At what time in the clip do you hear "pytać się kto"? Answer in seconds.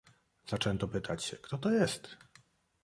0.87-1.57